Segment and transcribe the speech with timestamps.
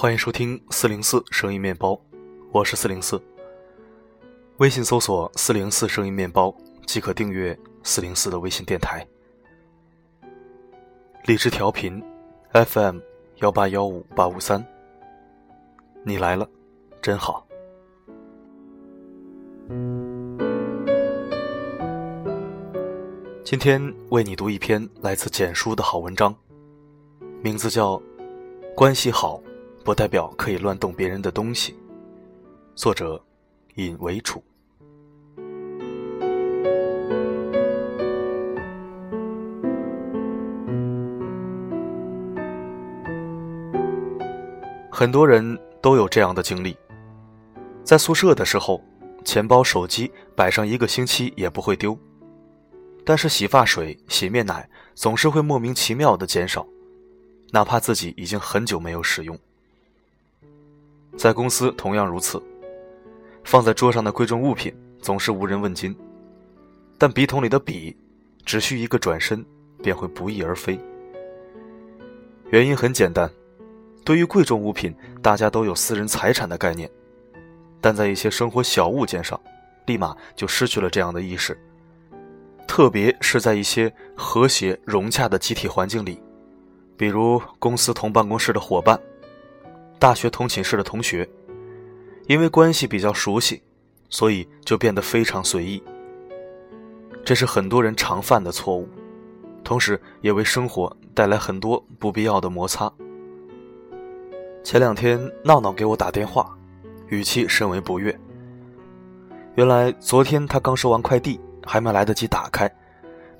[0.00, 2.00] 欢迎收听四零四声音面包，
[2.52, 3.20] 我是四零四。
[4.58, 6.54] 微信搜索“四零四声音面包”
[6.86, 9.04] 即可订阅四零四的微信电台。
[11.24, 12.00] 理智调频
[12.52, 13.00] ，FM
[13.38, 14.64] 幺八幺五八五三。
[16.04, 16.48] 你来了，
[17.02, 17.44] 真好。
[23.50, 26.36] 今天为你读一篇来自简书的好文章，
[27.40, 27.94] 名字叫
[28.74, 29.38] 《关系好》。
[29.82, 31.74] 不代表可以乱动别人的东西。
[32.74, 33.18] 作者：
[33.76, 34.44] 尹维楚。
[44.90, 46.76] 很多人都有这样的经历：
[47.82, 48.82] 在宿舍的时候，
[49.24, 51.98] 钱包、手机摆上一个星期也不会丢，
[53.08, 56.68] 但是洗发水、洗面奶总是会莫名其妙的减少，
[57.52, 59.34] 哪怕自己已经很久没有使用。
[61.16, 62.38] 在公司同样如此，
[63.44, 65.96] 放在桌上的贵重物品总是无人问津，
[66.98, 67.96] 但笔筒里的笔，
[68.44, 69.42] 只需一个转身
[69.82, 70.78] 便会不翼而飞。
[72.50, 73.30] 原因很简单，
[74.04, 76.90] 对于贵重物品，大家都有私人财产的概念，
[77.80, 79.40] 但在一些生活小物件上，
[79.86, 81.58] 立马就失去了这样的意识。
[82.68, 86.22] 特别是在一些和谐融洽的集体环境里，
[86.96, 89.00] 比如公司同办公室的伙伴。
[89.98, 91.28] 大学同寝室的同学，
[92.28, 93.60] 因为关系比较熟悉，
[94.10, 95.82] 所以就变得非常随意。
[97.24, 98.88] 这是很多人常犯的错误，
[99.64, 102.92] 同时也为生活带来很多不必要的摩擦。
[104.62, 106.56] 前两天闹闹给我打电话，
[107.08, 108.16] 语气甚为不悦。
[109.56, 112.68] 原来昨天他刚收完快递，还没来得及打开，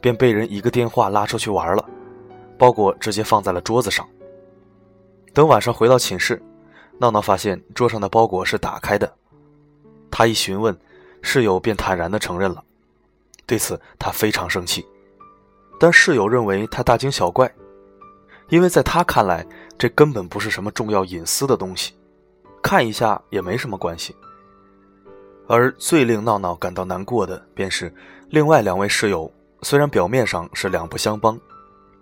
[0.00, 1.84] 便被人一个电话拉出去玩了，
[2.58, 4.06] 包裹直接放在了桌子上。
[5.32, 6.42] 等晚上回到寝室。
[7.00, 9.14] 闹闹发现桌上的包裹是打开的，
[10.10, 10.76] 他一询问，
[11.22, 12.60] 室友便坦然地承认了。
[13.46, 14.84] 对此，他非常生气，
[15.78, 17.48] 但室友认为他大惊小怪，
[18.48, 19.46] 因为在他看来，
[19.78, 21.94] 这根本不是什么重要隐私的东西，
[22.60, 24.16] 看一下也没什么关系。
[25.48, 27.92] 而最令闹闹感到难过的，便是
[28.30, 29.32] 另外两位室友，
[29.62, 31.36] 虽然表面上是两不相帮，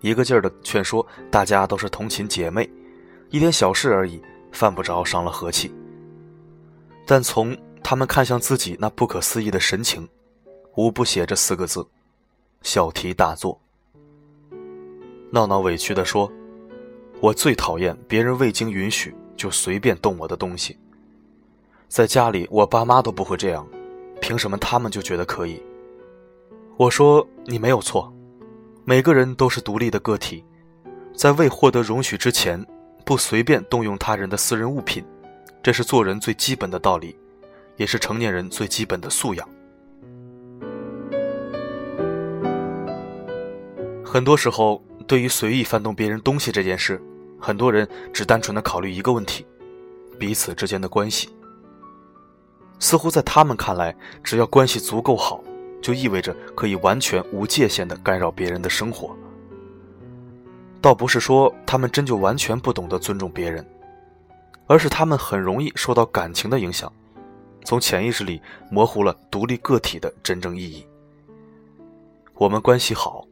[0.00, 2.70] 一个劲儿的劝说大家都是同寝姐妹，
[3.30, 4.22] 一点小事而已。
[4.52, 5.72] 犯不着伤了和气，
[7.06, 10.06] 但从他们看向自己那不可思议的神情，
[10.74, 11.82] 无不写着四个字：
[12.60, 13.58] 小题大做。
[15.30, 16.30] 闹闹委屈地说
[17.18, 20.76] ：“我最讨厌别人未经允许就随便动我的东西。
[21.92, 23.68] 在家里，我爸妈都不会这样，
[24.18, 25.62] 凭什么他们就觉得可以？”
[26.78, 28.10] 我说：“你没有错，
[28.86, 30.42] 每个人都是独立的个体，
[31.14, 32.64] 在未获得容许之前。”
[33.04, 35.04] 不随便动用他人的私人物品，
[35.60, 37.14] 这是做人最基本的道理，
[37.76, 39.46] 也是成年人最基本的素养。
[44.02, 47.02] 很多时候，对于随意翻动别人东西这件事，
[47.40, 49.44] 很多人只单纯的考虑一个问题：
[50.16, 51.28] 彼此之间的关系。
[52.82, 53.94] 似乎在他们看来，
[54.24, 55.40] 只要关系足够好，
[55.80, 59.16] 就意味着可以完全无界限的干扰别人的生活。
[60.80, 63.64] 倒不是说他们真就完全不懂得尊重别人，
[64.66, 66.92] 而是他们很容易受到感情的影响，
[67.64, 70.84] 从潜意识里模糊了独立个体的真正意义。
[72.34, 73.24] 我们关系好，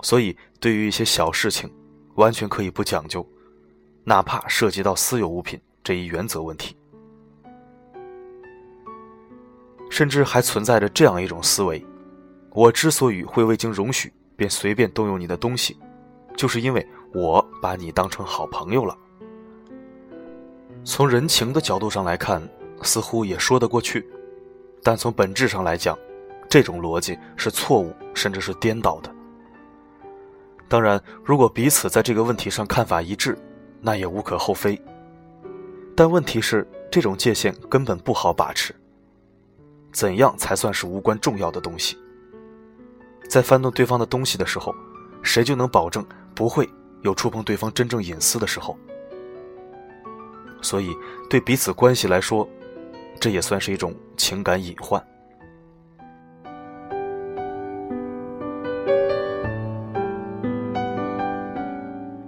[0.00, 1.70] 所以对于一些小事情，
[2.14, 3.24] 完全可以不讲究，
[4.02, 6.74] 哪怕涉及到私有物品这一原则问题。
[9.94, 11.86] 甚至还存在着这样一种思维：
[12.50, 15.78] 我之所以会未经容许便随便动用你的东西。
[16.36, 18.98] 就是因为我把你当成好朋友了。
[20.82, 22.42] 从人情的角度上来看，
[22.82, 24.04] 似乎也说得过去，
[24.82, 25.96] 但从本质上来讲，
[26.48, 29.08] 这种逻辑是错误，甚至是颠倒的。
[30.66, 33.38] 当然，如果彼此在这个问题上看法一致，
[33.80, 34.76] 那也无可厚非。
[35.94, 38.74] 但问题是，这种界限根本不好把持。
[39.94, 41.96] 怎样才算是无关重要的东西？
[43.30, 44.74] 在翻动对方的东西的时候，
[45.22, 46.04] 谁就能保证？
[46.34, 46.68] 不会
[47.02, 48.76] 有触碰对方真正隐私的时候，
[50.60, 50.92] 所以
[51.30, 52.46] 对彼此关系来说，
[53.20, 55.00] 这也算是一种情感隐患。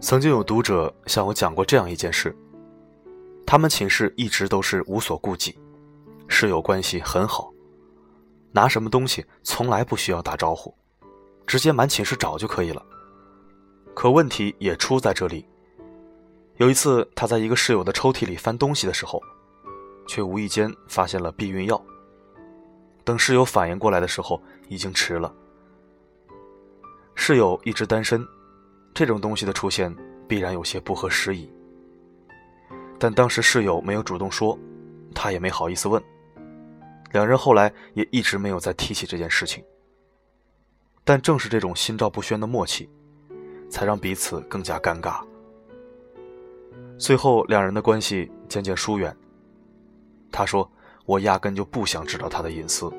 [0.00, 2.34] 曾经有读者向我讲过这样一件事：
[3.46, 5.56] 他们寝室一直都是无所顾忌，
[6.26, 7.49] 室友关系很好，
[8.52, 10.74] 拿什么东西从来不需要打招呼，
[11.46, 12.84] 直接满寝室找就可以了。
[13.94, 15.44] 可问题也出在这里。
[16.56, 19.22] 有一次，他在一个室友的抽屉里翻东西的时候，
[20.06, 21.80] 却无意间发现了避孕药。
[23.02, 25.34] 等室友反应过来的时候，已经迟了。
[27.14, 28.26] 室友一直单身，
[28.92, 29.94] 这种东西的出现
[30.28, 31.50] 必然有些不合时宜。
[32.98, 34.58] 但当时室友没有主动说，
[35.14, 36.02] 他也没好意思问。
[37.12, 39.64] 两人后来也一直没有再提起这件事情。
[41.04, 42.88] 但正是这种心照不宣的默契，
[43.68, 45.20] 才让彼此更加尴尬。
[46.98, 49.16] 最后，两人的关系渐渐疏远。
[50.30, 50.70] 他说
[51.06, 52.92] ：“我压根就不想知道他的隐私，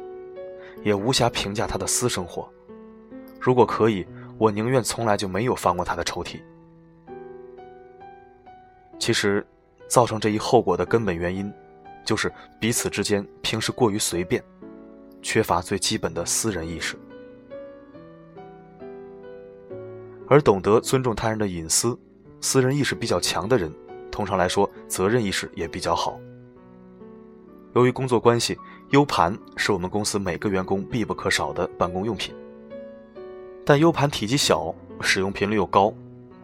[0.84, 2.52] 也无暇评价他的私生活。
[3.40, 4.06] 如果可以，
[4.38, 6.42] 我宁愿从来就没有翻过他的抽屉。”
[9.00, 9.46] 其实，
[9.88, 11.54] 造成这一后果的根本原因，
[12.06, 14.44] 就是彼此之间平时过于随便，
[15.22, 16.98] 缺乏最基本的私人意识。
[20.28, 21.98] 而懂得尊重他人的隐私、
[22.40, 23.72] 私人意识比较强的人，
[24.10, 26.20] 通常来说责任意识也比较好。
[27.74, 28.58] 由于工作关系
[28.92, 32.34] ，U 盘是我们公司每个员工必不可少的办公用品。
[33.66, 35.94] 但 U 盘体积小，使用频率又高，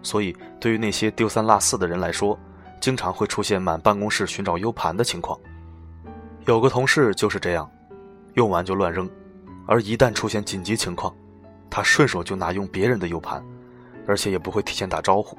[0.01, 2.37] 所以对于那些丢三落四的人来说，
[2.79, 5.39] 经常会出现满办公室寻找 U 盘的情况。
[6.45, 7.69] 有个同事就是这样，
[8.33, 9.09] 用完就乱扔，
[9.65, 11.15] 而一旦出现紧急情况，
[11.69, 13.43] 他顺手就拿用别人的 U 盘。
[14.09, 15.37] 而且也不会提前打招呼。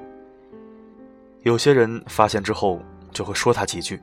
[1.41, 2.79] 有些人发现之后
[3.11, 3.99] 就会说他几句，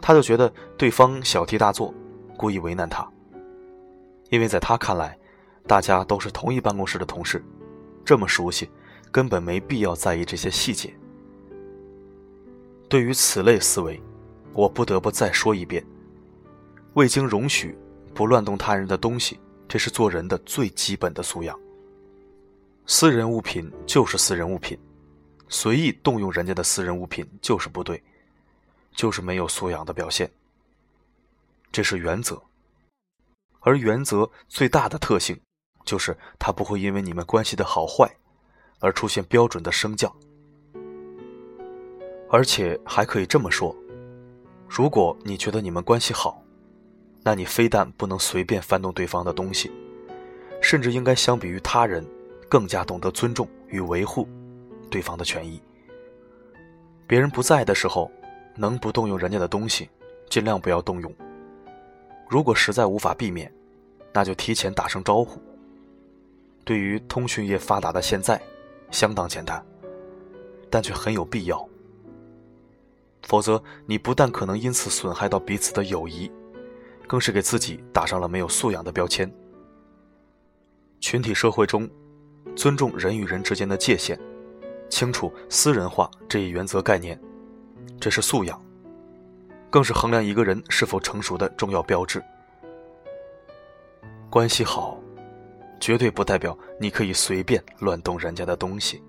[0.00, 1.92] 他就觉得对方小题大做，
[2.34, 3.06] 故意为难他。
[4.30, 5.18] 因为在他看来，
[5.66, 7.44] 大家都是同一办公室的同事，
[8.06, 8.70] 这么熟悉，
[9.12, 10.97] 根本没必要在意这些细节。
[12.88, 14.02] 对于此类思维，
[14.54, 15.84] 我不得不再说一遍：
[16.94, 17.76] 未经容许，
[18.14, 19.38] 不乱动他人的东西，
[19.68, 21.58] 这是做人的最基本的素养。
[22.86, 24.78] 私人物品就是私人物品，
[25.48, 28.02] 随意动用人家的私人物品就是不对，
[28.92, 30.30] 就是没有素养的表现。
[31.70, 32.40] 这是原则，
[33.60, 35.38] 而原则最大的特性，
[35.84, 38.10] 就是它不会因为你们关系的好坏，
[38.78, 40.10] 而出现标准的升降。
[42.30, 43.74] 而且还可以这么说：
[44.68, 46.42] 如果你觉得你们关系好，
[47.22, 49.70] 那你非但不能随便翻动对方的东西，
[50.60, 52.04] 甚至应该相比于他人。
[52.50, 54.26] 更加懂得尊重与维护
[54.90, 55.60] 对方的权益。
[57.06, 58.10] 别人不在的时候，
[58.56, 59.90] 能不动用人家的东西，
[60.30, 61.14] 尽量不要动用。
[62.26, 63.52] 如果实在无法避免，
[64.14, 65.38] 那就提前打声招呼。
[66.64, 68.40] 对于通讯业发达的现在，
[68.90, 69.62] 相当简单，
[70.70, 71.67] 但却很有必要。
[73.28, 76.28] 否则，你不但可能因此损害到彼此的友谊，
[77.06, 79.30] 更是给自己打上了没有素养的标签。
[80.98, 81.88] 群体社会中。
[82.56, 84.18] 尊重人与人之间的界限，
[84.88, 87.16] 清楚私人化这一原则概念，
[88.00, 88.60] 这是素养，
[89.70, 92.20] 更是衡量一个人是否成熟的重要标志。
[94.28, 94.98] 关系好，
[95.78, 99.00] 绝对不代表你可以随便乱动人家的东西。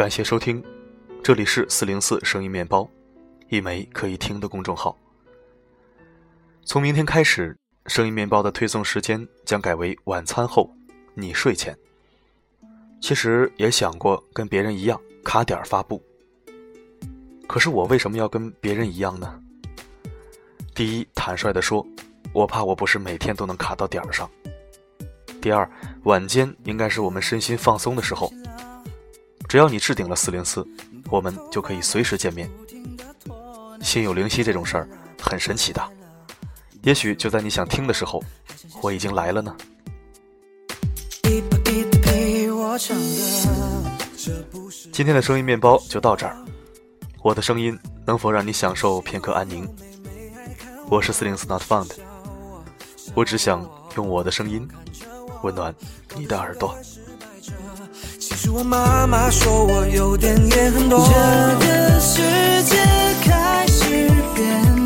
[0.00, 0.64] 感谢收听，
[1.22, 2.88] 这里是四零四声音面包，
[3.50, 4.96] 一枚可以听的公众号。
[6.64, 7.54] 从明天开始，
[7.84, 10.74] 声音面包的推送时间将改为晚餐后，
[11.12, 11.76] 你睡前。
[12.98, 16.02] 其实也想过跟别人一样卡点发布，
[17.46, 19.38] 可是我为什么要跟别人一样呢？
[20.74, 21.86] 第一，坦率的说，
[22.32, 24.26] 我怕我不是每天都能卡到点儿上。
[25.42, 25.70] 第二，
[26.04, 28.32] 晚间应该是我们身心放松的时候。
[29.50, 30.64] 只要你置顶了四零四，
[31.10, 32.48] 我们就可以随时见面。
[33.82, 34.88] 心有灵犀这种事儿
[35.20, 35.82] 很神奇的，
[36.82, 38.22] 也许就在你想听的时候，
[38.80, 39.56] 我已经来了呢。
[44.92, 46.36] 今天的声音面包就到这儿，
[47.20, 47.76] 我的声音
[48.06, 49.68] 能否让你享受片刻安宁？
[50.88, 51.90] 我是四零四 Not Found，
[53.16, 54.68] 我只想用我的声音
[55.42, 55.74] 温暖
[56.14, 56.72] 你的耳朵。
[58.52, 60.98] 我妈妈说我有点也很多。
[60.98, 62.20] 这个世
[62.64, 62.76] 界
[63.22, 64.79] 开始变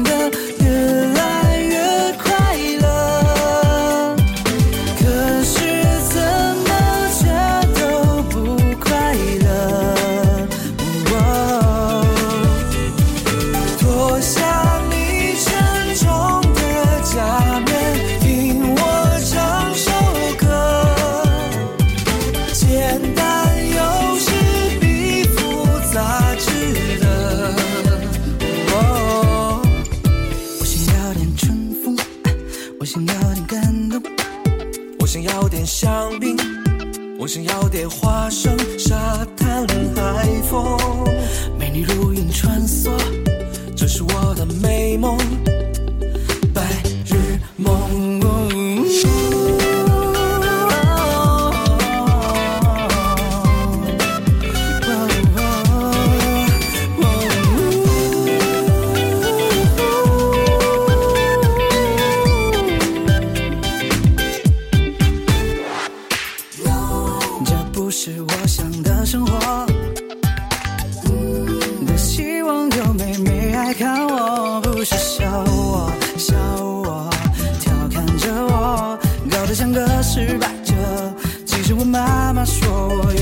[35.76, 36.36] 香槟
[37.18, 40.78] 我想要点花生沙滩海风。
[41.58, 42.13] 美女如
[82.44, 83.13] crossroads.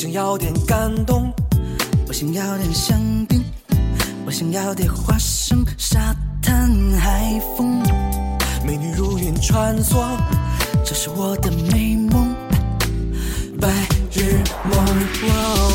[0.00, 1.30] 我想要点感动
[2.08, 3.44] 我想要点香槟
[4.24, 7.82] 我想要点花生沙滩海风
[8.64, 10.02] 美女如云穿梭
[10.86, 12.34] 这是我的美梦
[13.60, 13.68] 白
[14.14, 14.86] 日梦
[15.20, 15.69] woo